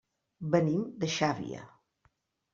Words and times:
Venim 0.55 0.87
de 1.03 1.11
Xàbia. 1.17 1.63